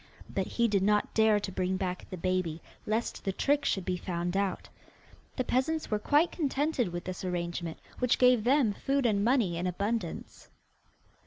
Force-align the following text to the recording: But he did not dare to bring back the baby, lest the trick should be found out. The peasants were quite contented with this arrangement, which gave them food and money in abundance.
But 0.27 0.47
he 0.47 0.67
did 0.67 0.81
not 0.81 1.13
dare 1.13 1.39
to 1.39 1.51
bring 1.51 1.77
back 1.77 2.09
the 2.09 2.17
baby, 2.17 2.59
lest 2.87 3.23
the 3.23 3.31
trick 3.31 3.63
should 3.63 3.85
be 3.85 3.97
found 3.97 4.35
out. 4.35 4.67
The 5.35 5.43
peasants 5.43 5.91
were 5.91 5.99
quite 5.99 6.31
contented 6.31 6.87
with 6.87 7.03
this 7.03 7.23
arrangement, 7.23 7.77
which 7.99 8.17
gave 8.17 8.43
them 8.43 8.73
food 8.73 9.05
and 9.05 9.23
money 9.23 9.57
in 9.59 9.67
abundance. 9.67 10.49